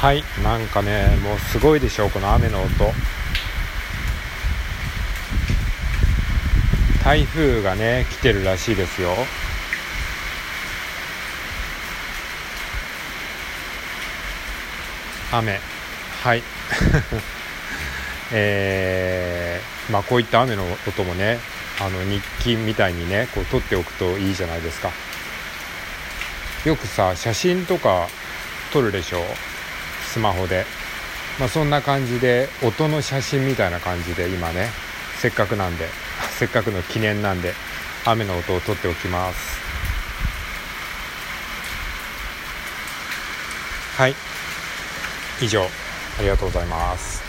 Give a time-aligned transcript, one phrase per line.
[0.00, 2.68] はいなんかねもうすごいでしょうこの雨の音。
[7.02, 9.10] 台風がね来てるらしいですよ。
[15.32, 15.58] 雨。
[16.22, 16.44] はい。
[18.30, 21.40] えー、まあこういった雨の音もね
[21.80, 24.92] あの日記みたいにねこう撮っておくといいじゃないですか。
[26.64, 28.06] よくさ写真とか
[28.72, 29.24] 撮るでしょ
[30.12, 30.64] スマホで。
[31.38, 34.68] まあそんな感じで音の写真みたいな感じで今ね。
[35.20, 35.88] せっかくなんで。
[36.38, 37.54] せっかくの記念なんで
[38.04, 39.38] 雨の音を撮っておきます。
[43.96, 44.14] はい。
[45.40, 45.68] 以上。
[46.18, 47.27] ありがとうございます。